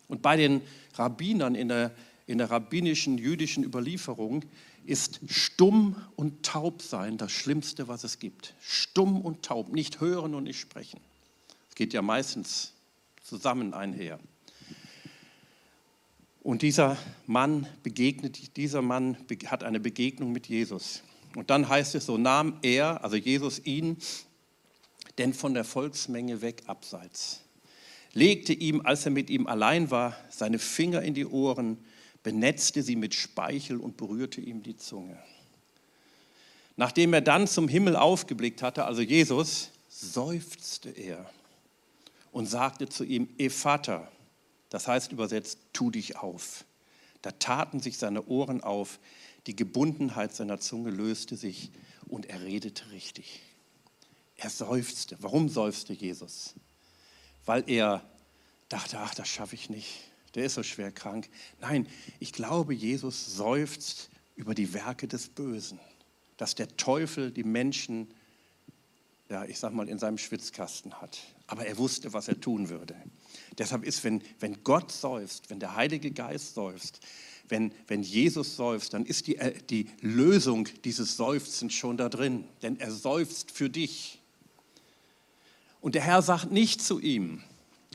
[0.08, 0.62] Und bei den
[0.96, 1.92] Rabbinern in der,
[2.28, 4.44] in der rabbinischen jüdischen Überlieferung
[4.86, 8.56] ist stumm und taub sein das Schlimmste, was es gibt.
[8.60, 11.00] Stumm und taub, nicht hören und nicht sprechen.
[11.70, 12.74] Es geht ja meistens
[13.24, 14.20] zusammen einher.
[16.44, 16.98] Und dieser
[17.28, 21.04] Mann begegnet, dieser Mann hat eine Begegnung mit Jesus.
[21.36, 23.98] Und dann heißt es, so nahm er, also Jesus ihn,
[25.18, 27.42] denn von der Volksmenge weg abseits,
[28.14, 31.78] legte ihm, als er mit ihm allein war, seine Finger in die Ohren
[32.24, 35.18] benetzte sie mit Speichel und berührte ihm die Zunge.
[36.76, 41.30] Nachdem er dann zum Himmel aufgeblickt hatte, also Jesus, seufzte er
[42.32, 44.10] und sagte zu ihm, Ephata,
[44.70, 46.66] das heißt übersetzt, tu dich auf.
[47.22, 49.00] Da taten sich seine Ohren auf,
[49.48, 51.72] die Gebundenheit seiner Zunge löste sich
[52.08, 53.42] und er redete richtig.
[54.36, 55.18] Er seufzte.
[55.20, 56.56] Warum seufzte Jesus?
[57.46, 58.04] Weil er
[58.70, 61.30] dachte, ach, das schaffe ich nicht der ist so schwer krank.
[61.60, 61.88] Nein,
[62.20, 65.80] ich glaube, Jesus seufzt über die Werke des Bösen,
[66.38, 68.14] dass der Teufel die Menschen,
[69.30, 71.20] ja, ich sag mal, in seinem Schwitzkasten hat.
[71.48, 72.96] Aber er wusste, was er tun würde.
[73.58, 77.02] Deshalb ist, wenn, wenn Gott seufzt, wenn der Heilige Geist seufzt,
[77.50, 82.46] wenn, wenn Jesus seufzt, dann ist die, äh, die Lösung dieses Seufzens schon da drin.
[82.62, 84.20] Denn er seufzt für dich.
[85.80, 87.44] Und der Herr sagt nicht zu ihm,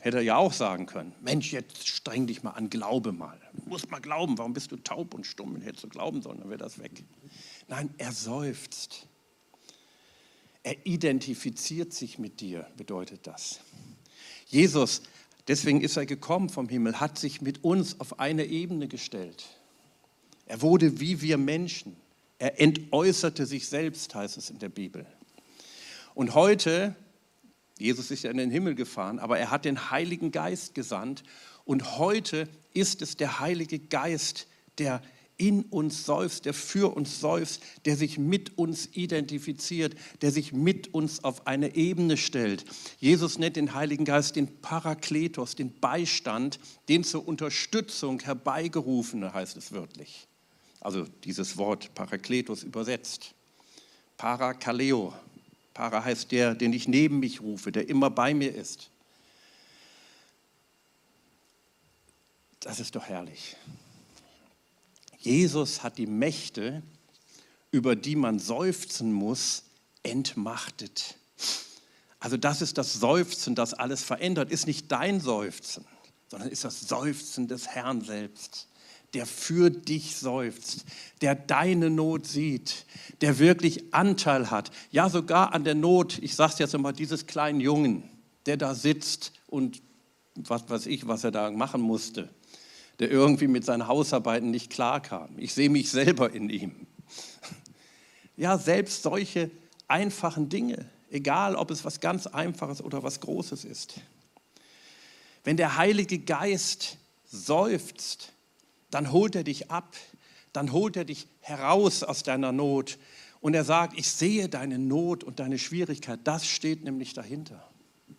[0.01, 3.39] Hätte er ja auch sagen können, Mensch, jetzt streng dich mal an, glaube mal.
[3.53, 5.59] Du musst mal glauben, warum bist du taub und stumm?
[5.59, 7.03] Hättest du glauben sollen, dann wäre das weg.
[7.67, 9.07] Nein, er seufzt.
[10.61, 13.61] Er identifiziert sich mit dir, bedeutet das.
[14.45, 15.01] Jesus,
[15.47, 19.45] deswegen ist er gekommen vom Himmel, hat sich mit uns auf eine Ebene gestellt.
[20.45, 21.95] Er wurde wie wir Menschen.
[22.39, 25.05] Er entäußerte sich selbst, heißt es in der Bibel.
[26.13, 26.95] Und heute,
[27.77, 31.23] Jesus ist ja in den Himmel gefahren, aber er hat den Heiligen Geist gesandt.
[31.65, 35.01] Und heute ist es der Heilige Geist, der
[35.37, 40.93] in uns seufzt, der für uns seufzt, der sich mit uns identifiziert, der sich mit
[40.93, 42.65] uns auf eine Ebene stellt.
[42.99, 49.71] Jesus nennt den Heiligen Geist den Parakletos, den Beistand, den zur Unterstützung herbeigerufene, heißt es
[49.71, 50.27] wörtlich.
[50.79, 53.33] Also dieses Wort Parakletos übersetzt.
[54.17, 55.13] Parakaleo.
[55.73, 58.89] Para heißt der, den ich neben mich rufe, der immer bei mir ist.
[62.61, 63.55] Das ist doch herrlich.
[65.27, 66.83] Jesus hat die Mächte,
[67.69, 69.63] über die man seufzen muss,
[70.01, 71.15] entmachtet.
[72.19, 75.83] Also das ist das Seufzen, das alles verändert, ist nicht dein Seufzen,
[76.29, 78.69] sondern ist das Seufzen des Herrn selbst,
[79.13, 80.85] der für dich seufzt,
[81.21, 82.85] der deine Not sieht,
[83.19, 87.27] der wirklich Anteil hat, ja sogar an der Not, ich sage es jetzt immer, dieses
[87.27, 88.09] kleinen Jungen,
[88.45, 89.81] der da sitzt und
[90.35, 92.29] was weiß ich, was er da machen musste
[92.99, 95.29] der irgendwie mit seinen Hausarbeiten nicht klarkam.
[95.37, 96.87] Ich sehe mich selber in ihm.
[98.35, 99.49] Ja, selbst solche
[99.87, 104.01] einfachen Dinge, egal ob es was ganz Einfaches oder was Großes ist.
[105.43, 108.33] Wenn der Heilige Geist seufzt,
[108.91, 109.95] dann holt er dich ab,
[110.53, 112.97] dann holt er dich heraus aus deiner Not
[113.41, 117.69] und er sagt, ich sehe deine Not und deine Schwierigkeit, das steht nämlich dahinter.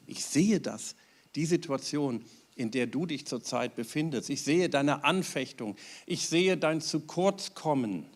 [0.07, 0.95] Ich sehe das,
[1.35, 2.25] die Situation,
[2.59, 4.31] in der du dich zurzeit befindest.
[4.31, 5.77] Ich sehe deine Anfechtung.
[6.07, 8.07] Ich sehe dein Zukurzkommen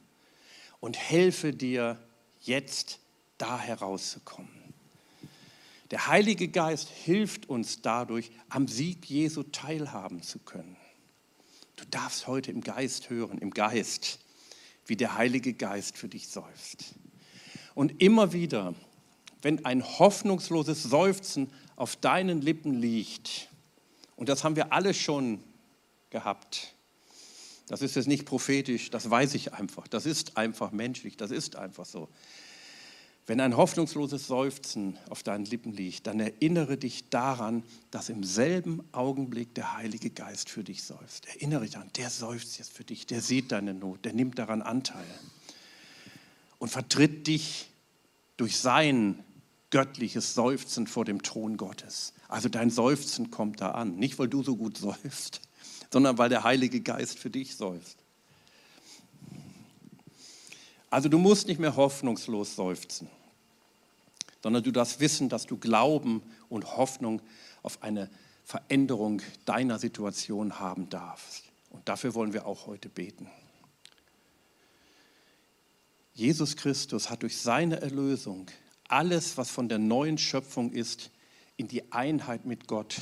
[0.80, 1.98] und helfe dir
[2.40, 2.98] jetzt
[3.38, 4.50] da herauszukommen.
[5.92, 10.76] Der Heilige Geist hilft uns dadurch, am Sieg Jesu teilhaben zu können.
[11.76, 14.18] Du darfst heute im Geist hören, im Geist,
[14.86, 16.94] wie der Heilige Geist für dich seufzt.
[17.74, 18.74] Und immer wieder,
[19.42, 23.51] wenn ein hoffnungsloses Seufzen auf deinen Lippen liegt,
[24.16, 25.42] und das haben wir alle schon
[26.10, 26.74] gehabt.
[27.68, 29.88] Das ist jetzt nicht prophetisch, das weiß ich einfach.
[29.88, 32.08] Das ist einfach menschlich, das ist einfach so.
[33.24, 38.82] Wenn ein hoffnungsloses Seufzen auf deinen Lippen liegt, dann erinnere dich daran, dass im selben
[38.90, 41.26] Augenblick der Heilige Geist für dich seufzt.
[41.26, 44.60] Erinnere dich daran, der seufzt jetzt für dich, der sieht deine Not, der nimmt daran
[44.60, 45.06] Anteil
[46.58, 47.70] und vertritt dich
[48.36, 49.22] durch sein
[49.72, 52.12] göttliches Seufzen vor dem Thron Gottes.
[52.28, 53.96] Also dein Seufzen kommt da an.
[53.96, 55.40] Nicht, weil du so gut seufzt,
[55.90, 57.98] sondern weil der Heilige Geist für dich seufzt.
[60.90, 63.08] Also du musst nicht mehr hoffnungslos seufzen,
[64.42, 67.22] sondern du darfst wissen, dass du Glauben und Hoffnung
[67.62, 68.10] auf eine
[68.44, 71.44] Veränderung deiner Situation haben darfst.
[71.70, 73.26] Und dafür wollen wir auch heute beten.
[76.12, 78.50] Jesus Christus hat durch seine Erlösung
[78.92, 81.10] alles, was von der neuen Schöpfung ist,
[81.56, 83.00] in die Einheit mit Gott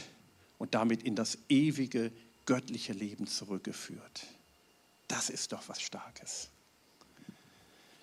[0.59, 2.12] und damit in das ewige
[2.46, 4.26] göttliche Leben zurückgeführt.
[5.09, 6.50] Das ist doch was Starkes.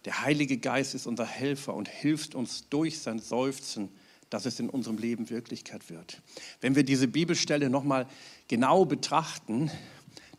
[0.06, 3.90] Der Heilige Geist ist unser Helfer und hilft uns durch sein Seufzen,
[4.30, 6.22] dass es in unserem Leben Wirklichkeit wird.
[6.62, 8.08] Wenn wir diese Bibelstelle nochmal
[8.48, 9.72] genau betrachten,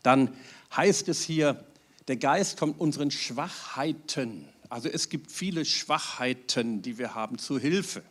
[0.03, 0.33] dann
[0.75, 1.65] heißt es hier,
[2.07, 8.03] der Geist kommt unseren Schwachheiten, also es gibt viele Schwachheiten, die wir haben, zu Hilfe.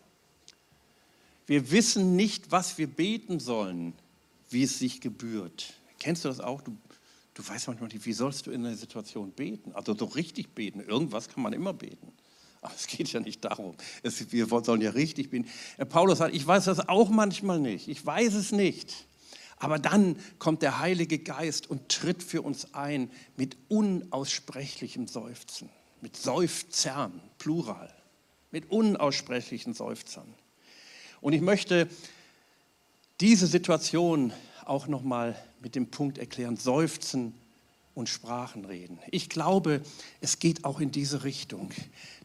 [1.47, 3.95] Wir wissen nicht, was wir beten sollen,
[4.51, 5.75] wie es sich gebührt.
[5.99, 6.61] Kennst du das auch?
[6.61, 6.77] Du,
[7.35, 9.73] du weißt manchmal nicht, wie sollst du in einer Situation beten?
[9.73, 10.81] Also so richtig beten.
[10.81, 12.13] Irgendwas kann man immer beten.
[12.61, 13.77] Aber es geht ja nicht darum.
[14.03, 15.49] Es, wir sollen ja richtig beten.
[15.89, 17.89] Paulus sagt, ich weiß das auch manchmal nicht.
[17.89, 19.07] Ich weiß es nicht.
[19.59, 25.69] Aber dann kommt der Heilige Geist und tritt für uns ein mit unaussprechlichem Seufzen,
[26.03, 27.93] mit Seufzern, Plural,
[28.51, 30.33] mit unaussprechlichen Seufzern.
[31.21, 31.89] Und ich möchte
[33.21, 34.33] diese Situation
[34.65, 37.35] auch nochmal mit dem Punkt erklären, Seufzen
[37.95, 38.99] und Sprachen reden.
[39.11, 39.83] Ich glaube,
[40.21, 41.71] es geht auch in diese Richtung,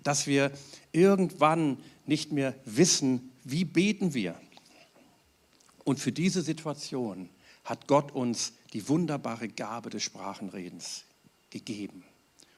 [0.03, 0.51] dass wir
[0.91, 4.39] irgendwann nicht mehr wissen, wie beten wir.
[5.83, 7.29] Und für diese Situation
[7.63, 11.05] hat Gott uns die wunderbare Gabe des Sprachenredens
[11.49, 12.03] gegeben.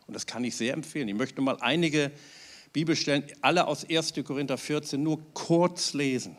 [0.07, 1.07] Und das kann ich sehr empfehlen.
[1.07, 2.11] Ich möchte mal einige
[2.73, 4.13] Bibelstellen, alle aus 1.
[4.25, 6.37] Korinther 14, nur kurz lesen.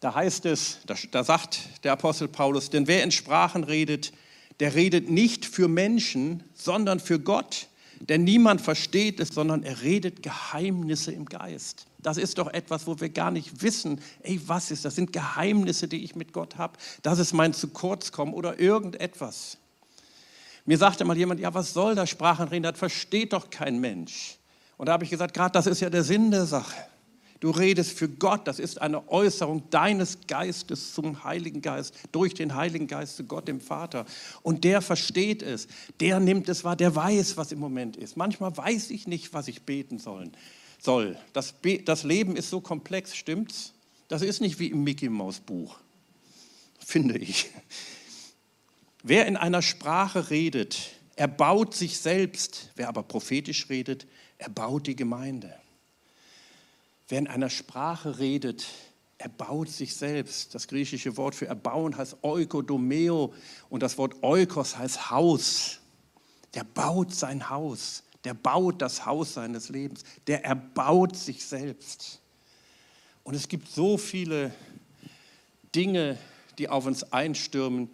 [0.00, 4.12] Da heißt es, da, da sagt der Apostel Paulus, denn wer in Sprachen redet,
[4.58, 7.68] der redet nicht für Menschen, sondern für Gott.
[8.00, 11.86] Denn niemand versteht es, sondern er redet Geheimnisse im Geist.
[11.98, 14.94] Das ist doch etwas, wo wir gar nicht wissen, ey, was ist das?
[14.94, 16.78] sind Geheimnisse, die ich mit Gott habe.
[17.02, 19.58] Das ist mein zu kurz kommen oder irgendetwas.
[20.64, 22.62] Mir sagte mal jemand, ja, was soll das Sprachenreden?
[22.62, 24.36] Das versteht doch kein Mensch.
[24.76, 26.76] Und da habe ich gesagt, gerade das ist ja der Sinn der Sache.
[27.40, 32.54] Du redest für Gott, das ist eine Äußerung deines Geistes zum Heiligen Geist, durch den
[32.54, 34.04] Heiligen Geist zu Gott, dem Vater.
[34.42, 35.66] Und der versteht es,
[36.00, 38.18] der nimmt es wahr, der weiß, was im Moment ist.
[38.18, 40.32] Manchmal weiß ich nicht, was ich beten sollen,
[40.78, 41.16] soll.
[41.32, 41.54] Das,
[41.86, 43.72] das Leben ist so komplex, stimmt's?
[44.08, 45.78] Das ist nicht wie im Mickey Maus Buch,
[46.78, 47.48] finde ich.
[49.02, 52.70] Wer in einer Sprache redet, erbaut sich selbst.
[52.76, 54.06] Wer aber prophetisch redet,
[54.38, 55.54] erbaut die Gemeinde.
[57.08, 58.66] Wer in einer Sprache redet,
[59.18, 60.54] erbaut sich selbst.
[60.54, 63.34] Das griechische Wort für erbauen heißt oikodomeo
[63.68, 65.80] und das Wort oikos heißt Haus.
[66.54, 72.20] Der baut sein Haus, der baut das Haus seines Lebens, der erbaut sich selbst.
[73.24, 74.52] Und es gibt so viele
[75.74, 76.18] Dinge,
[76.58, 77.90] die auf uns einstürmen,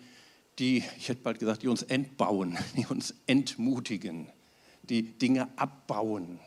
[0.58, 4.28] die, ich hätte bald gesagt, die uns entbauen, die uns entmutigen,
[4.82, 6.38] die Dinge abbauen.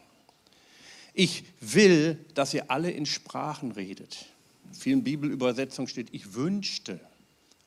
[1.13, 4.26] Ich will, dass ihr alle in Sprachen redet.
[4.67, 7.00] In vielen Bibelübersetzungen steht, ich wünschte.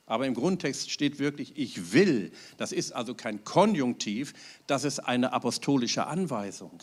[0.07, 2.33] Aber im Grundtext steht wirklich, ich will.
[2.57, 4.35] Das ist also kein Konjunktiv,
[4.67, 6.79] das ist eine apostolische Anweisung.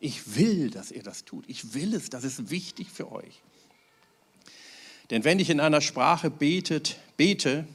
[0.00, 1.44] Ich will, dass ihr das tut.
[1.48, 3.40] Ich will es, das ist wichtig für euch.
[5.10, 7.66] Denn wenn ich in einer Sprache betet, bete,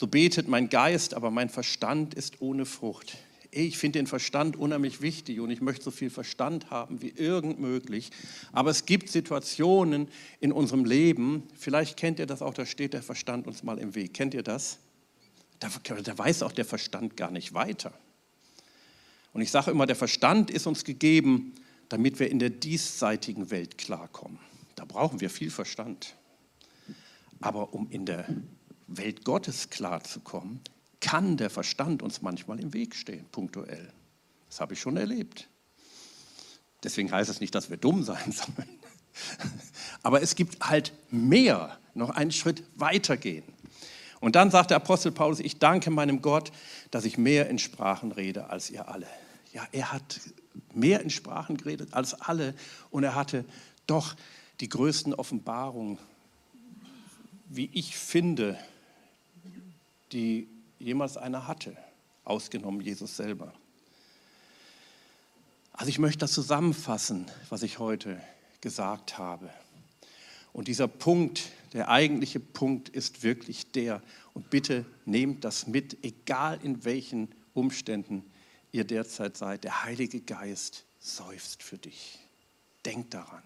[0.00, 3.18] so betet mein Geist, aber mein Verstand ist ohne Frucht
[3.52, 7.58] ich finde den Verstand unheimlich wichtig und ich möchte so viel Verstand haben wie irgend
[7.58, 8.10] möglich.
[8.52, 10.08] Aber es gibt Situationen
[10.40, 13.94] in unserem Leben, vielleicht kennt ihr das auch, da steht der Verstand uns mal im
[13.94, 14.14] Weg.
[14.14, 14.78] Kennt ihr das?
[15.58, 15.68] Da,
[16.02, 17.92] da weiß auch der Verstand gar nicht weiter.
[19.32, 21.54] Und ich sage immer, der Verstand ist uns gegeben,
[21.88, 24.38] damit wir in der diesseitigen Welt klarkommen.
[24.76, 26.14] Da brauchen wir viel Verstand.
[27.40, 28.26] Aber um in der
[28.90, 30.60] Welt Gottes klarzukommen,
[31.00, 33.92] kann der Verstand uns manchmal im Weg stehen, punktuell.
[34.48, 35.48] Das habe ich schon erlebt.
[36.82, 38.68] Deswegen heißt es nicht, dass wir dumm sein sollen.
[40.02, 43.44] Aber es gibt halt mehr, noch einen Schritt weitergehen.
[44.20, 46.52] Und dann sagt der Apostel Paulus, ich danke meinem Gott,
[46.90, 49.06] dass ich mehr in Sprachen rede als ihr alle.
[49.52, 50.20] Ja, er hat
[50.74, 52.54] mehr in Sprachen geredet als alle
[52.90, 53.44] und er hatte
[53.86, 54.14] doch
[54.60, 55.98] die größten Offenbarungen,
[57.48, 58.58] wie ich finde,
[60.12, 61.76] die jemals einer hatte,
[62.24, 63.52] ausgenommen Jesus selber.
[65.72, 68.20] Also ich möchte das zusammenfassen, was ich heute
[68.60, 69.50] gesagt habe.
[70.52, 74.02] Und dieser Punkt, der eigentliche Punkt ist wirklich der,
[74.34, 78.24] und bitte nehmt das mit, egal in welchen Umständen
[78.72, 82.18] ihr derzeit seid, der Heilige Geist seufzt für dich.
[82.84, 83.42] Denkt daran.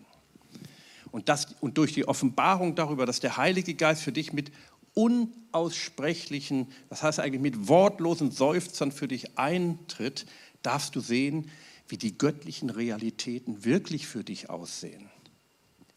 [1.12, 4.50] Und, das, und durch die Offenbarung darüber, dass der Heilige Geist für dich mit
[4.94, 10.26] unaussprechlichen, das heißt eigentlich mit wortlosen Seufzern für dich eintritt,
[10.62, 11.50] darfst du sehen,
[11.88, 15.11] wie die göttlichen Realitäten wirklich für dich aussehen.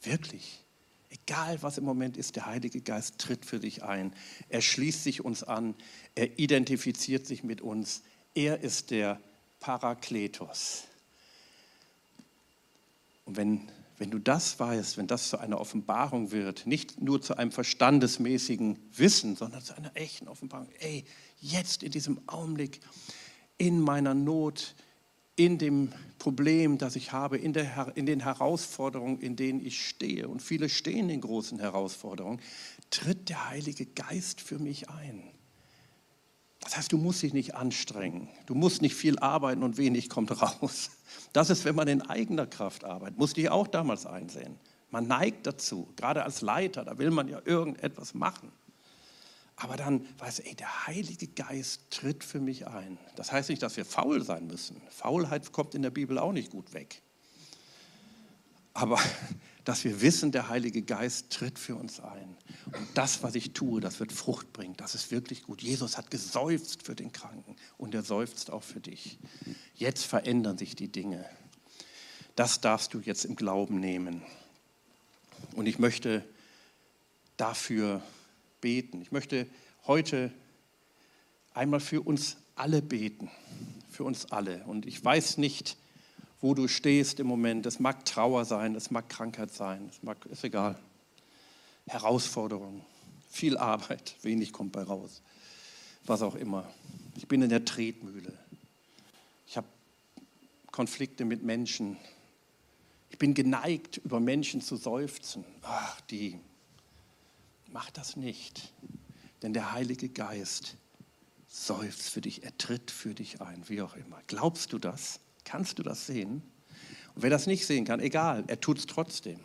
[0.02, 0.64] Wirklich.
[1.10, 4.14] Egal was im Moment ist, der Heilige Geist tritt für dich ein.
[4.50, 5.76] Er schließt sich uns an.
[6.16, 8.04] Er identifiziert sich mit uns.
[8.34, 9.22] Er ist der
[9.60, 10.84] Parakletos.
[13.26, 17.38] Und wenn wenn du das weißt, wenn das zu einer Offenbarung wird, nicht nur zu
[17.38, 21.04] einem verstandesmäßigen Wissen, sondern zu einer echten Offenbarung, ey,
[21.40, 22.80] jetzt in diesem Augenblick,
[23.58, 24.76] in meiner Not,
[25.36, 30.28] in dem Problem, das ich habe, in, der, in den Herausforderungen, in denen ich stehe,
[30.28, 32.42] und viele stehen in großen Herausforderungen,
[32.90, 35.24] tritt der Heilige Geist für mich ein.
[36.68, 40.42] Das heißt, du musst dich nicht anstrengen, du musst nicht viel arbeiten und wenig kommt
[40.42, 40.90] raus.
[41.32, 43.18] Das ist, wenn man in eigener Kraft arbeitet.
[43.18, 44.60] Musste ich auch damals einsehen.
[44.90, 48.52] Man neigt dazu, gerade als Leiter, da will man ja irgendetwas machen.
[49.56, 52.98] Aber dann weiß ey, der Heilige Geist tritt für mich ein.
[53.16, 54.82] Das heißt nicht, dass wir faul sein müssen.
[54.90, 57.02] Faulheit kommt in der Bibel auch nicht gut weg.
[58.74, 59.00] Aber
[59.68, 62.38] dass wir wissen, der Heilige Geist tritt für uns ein.
[62.68, 64.76] Und das, was ich tue, das wird Frucht bringen.
[64.78, 65.62] Das ist wirklich gut.
[65.62, 69.20] Jesus hat geseufzt für den Kranken und er seufzt auch für dich.
[69.76, 71.26] Jetzt verändern sich die Dinge.
[72.38, 74.22] Das darfst du jetzt im Glauben nehmen.
[75.52, 76.24] Und ich möchte
[77.36, 78.02] dafür
[78.62, 79.02] beten.
[79.02, 79.48] Ich möchte
[79.86, 80.32] heute
[81.54, 83.30] einmal für uns alle beten.
[83.92, 84.64] Für uns alle.
[84.64, 85.76] Und ich weiß nicht,
[86.42, 87.66] wo du stehst im Moment.
[87.66, 90.78] Es mag Trauer sein, es mag Krankheit sein, es mag, ist egal.
[91.88, 92.82] Herausforderungen,
[93.30, 95.22] viel Arbeit, wenig kommt bei raus,
[96.06, 96.72] was auch immer.
[97.16, 98.34] Ich bin in der Tretmühle.
[99.48, 99.68] Ich habe
[100.72, 101.98] Konflikte mit Menschen.
[103.10, 105.46] Ich bin geneigt, über Menschen zu seufzen.
[105.64, 106.40] Ach, die.
[107.72, 108.74] Mach das nicht,
[109.42, 110.78] denn der Heilige Geist
[111.48, 114.22] seufzt für dich, er tritt für dich ein, wie auch immer.
[114.28, 115.20] Glaubst du das?
[115.48, 116.42] Kannst du das sehen?
[117.16, 119.40] Und wer das nicht sehen kann, egal, er tut es trotzdem.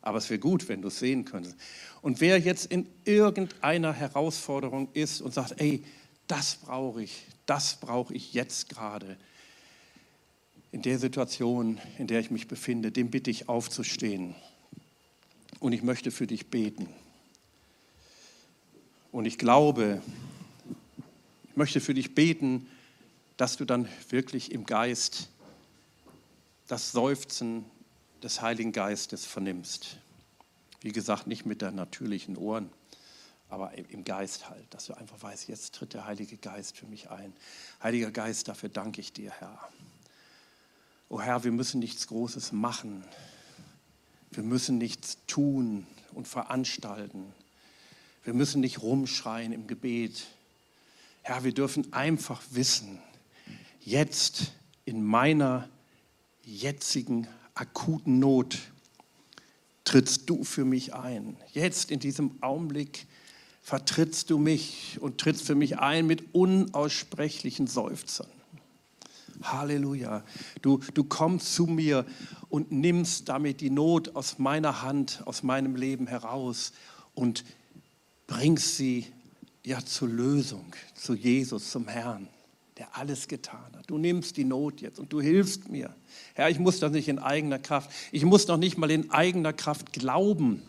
[0.00, 1.54] Aber es wäre gut, wenn du es sehen könntest.
[2.00, 5.84] Und wer jetzt in irgendeiner Herausforderung ist und sagt, ey,
[6.28, 9.18] das brauche ich, das brauche ich jetzt gerade,
[10.72, 14.34] in der Situation, in der ich mich befinde, dem bitte ich aufzustehen.
[15.60, 16.88] Und ich möchte für dich beten.
[19.12, 20.00] Und ich glaube,
[21.50, 22.66] ich möchte für dich beten,
[23.36, 25.28] dass du dann wirklich im Geist
[26.66, 27.64] das Seufzen
[28.22, 29.98] des Heiligen Geistes vernimmst.
[30.80, 32.70] Wie gesagt, nicht mit deinen natürlichen Ohren,
[33.48, 37.10] aber im Geist halt, dass du einfach weißt, jetzt tritt der Heilige Geist für mich
[37.10, 37.32] ein.
[37.82, 39.68] Heiliger Geist, dafür danke ich dir, Herr.
[41.08, 43.04] O Herr, wir müssen nichts Großes machen.
[44.30, 47.32] Wir müssen nichts tun und veranstalten.
[48.24, 50.26] Wir müssen nicht rumschreien im Gebet.
[51.22, 53.00] Herr, wir dürfen einfach wissen,
[53.80, 54.52] jetzt
[54.84, 55.68] in meiner
[56.46, 58.58] jetzigen akuten Not
[59.84, 61.36] trittst du für mich ein.
[61.52, 63.06] Jetzt in diesem Augenblick
[63.62, 68.28] vertrittst du mich und trittst für mich ein mit unaussprechlichen Seufzern.
[69.42, 70.24] Halleluja.
[70.62, 72.06] Du, du kommst zu mir
[72.48, 76.72] und nimmst damit die Not aus meiner Hand, aus meinem Leben heraus
[77.14, 77.44] und
[78.26, 79.06] bringst sie
[79.64, 82.28] ja zur Lösung, zu Jesus, zum Herrn,
[82.78, 83.88] der alles getan hat.
[83.88, 85.94] Du nimmst die Not jetzt und du hilfst mir.
[86.34, 87.90] Herr, ich muss das nicht in eigener Kraft.
[88.10, 90.62] Ich muss noch nicht mal in eigener Kraft glauben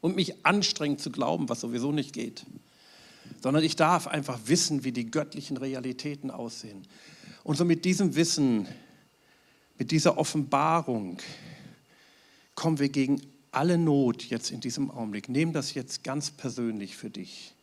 [0.00, 2.46] und mich anstrengen zu glauben, was sowieso nicht geht,
[3.42, 6.86] sondern ich darf einfach wissen, wie die göttlichen Realitäten aussehen.
[7.42, 8.68] Und so mit diesem Wissen,
[9.78, 11.18] mit dieser Offenbarung
[12.54, 13.20] kommen wir gegen
[13.50, 15.28] alle Not jetzt in diesem Augenblick.
[15.28, 17.55] Nehmen das jetzt ganz persönlich für dich.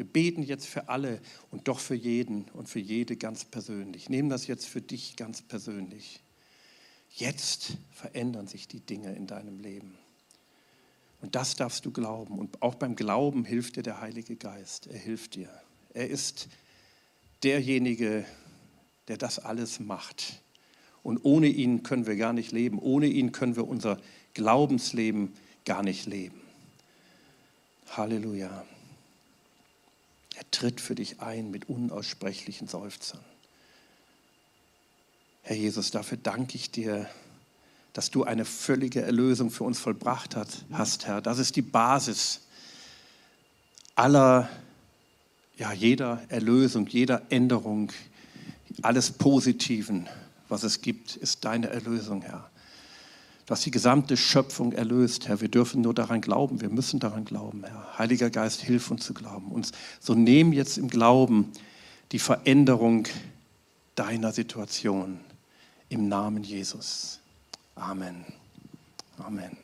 [0.00, 1.20] Wir beten jetzt für alle
[1.50, 4.08] und doch für jeden und für jede ganz persönlich.
[4.08, 6.22] Nehmen das jetzt für dich ganz persönlich.
[7.10, 9.98] Jetzt verändern sich die Dinge in deinem Leben.
[11.20, 12.38] Und das darfst du glauben.
[12.38, 14.86] Und auch beim Glauben hilft dir der Heilige Geist.
[14.86, 15.50] Er hilft dir.
[15.92, 16.48] Er ist
[17.42, 18.24] derjenige,
[19.08, 20.40] der das alles macht.
[21.02, 22.78] Und ohne ihn können wir gar nicht leben.
[22.78, 24.00] Ohne ihn können wir unser
[24.32, 25.34] Glaubensleben
[25.66, 26.40] gar nicht leben.
[27.90, 28.64] Halleluja.
[30.40, 33.20] Er tritt für dich ein mit unaussprechlichen Seufzern.
[35.42, 37.10] Herr Jesus, dafür danke ich dir,
[37.92, 40.36] dass du eine völlige Erlösung für uns vollbracht
[40.72, 41.20] hast, Herr.
[41.20, 42.40] Das ist die Basis
[43.94, 44.48] aller,
[45.58, 47.92] ja, jeder Erlösung, jeder Änderung,
[48.80, 50.08] alles Positiven,
[50.48, 52.50] was es gibt, ist deine Erlösung, Herr.
[53.50, 55.40] Du hast die gesamte Schöpfung erlöst, Herr.
[55.40, 57.98] Wir dürfen nur daran glauben, wir müssen daran glauben, Herr.
[57.98, 59.50] Heiliger Geist, hilf uns zu glauben.
[59.50, 61.50] Und so nehmen jetzt im Glauben
[62.12, 63.08] die Veränderung
[63.96, 65.18] deiner Situation
[65.88, 67.18] im Namen Jesus.
[67.74, 68.24] Amen.
[69.18, 69.56] Amen.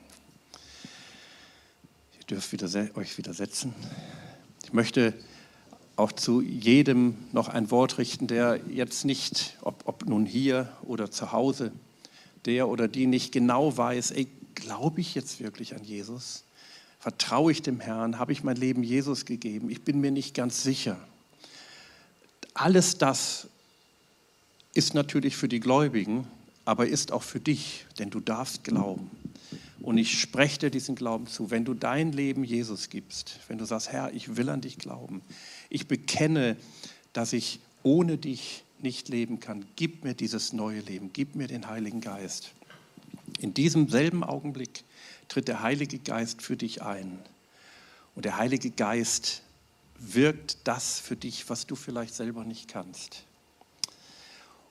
[2.18, 3.72] Ihr dürft wieder, euch wieder setzen.
[4.64, 5.14] Ich möchte
[5.94, 11.08] auch zu jedem noch ein Wort richten, der jetzt nicht, ob, ob nun hier oder
[11.08, 11.70] zu Hause,
[12.46, 14.14] der oder die nicht genau weiß,
[14.54, 16.44] glaube ich jetzt wirklich an Jesus?
[16.98, 18.18] Vertraue ich dem Herrn?
[18.18, 19.70] Habe ich mein Leben Jesus gegeben?
[19.70, 20.98] Ich bin mir nicht ganz sicher.
[22.54, 23.48] Alles das
[24.74, 26.26] ist natürlich für die Gläubigen,
[26.64, 29.10] aber ist auch für dich, denn du darfst glauben.
[29.80, 31.50] Und ich spreche dir diesen Glauben zu.
[31.50, 35.22] Wenn du dein Leben Jesus gibst, wenn du sagst, Herr, ich will an dich glauben,
[35.70, 36.56] ich bekenne,
[37.12, 41.68] dass ich ohne dich nicht leben kann, gib mir dieses neue Leben, gib mir den
[41.68, 42.52] Heiligen Geist.
[43.40, 44.84] In diesem selben Augenblick
[45.28, 47.18] tritt der Heilige Geist für dich ein.
[48.14, 49.42] Und der Heilige Geist
[49.98, 53.24] wirkt das für dich, was du vielleicht selber nicht kannst.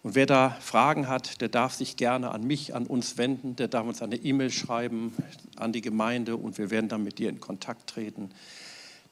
[0.04, 3.68] Und wer da Fragen hat, der darf sich gerne an mich, an uns wenden, der
[3.68, 5.14] darf uns eine E-Mail schreiben
[5.56, 8.30] an die Gemeinde und wir werden dann mit dir in Kontakt treten.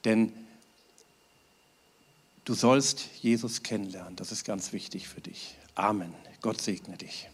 [0.04, 0.32] Denn
[2.44, 5.56] du sollst Jesus kennenlernen, das ist ganz wichtig für dich.
[5.74, 6.12] Amen.
[6.40, 7.28] Gott segne dich.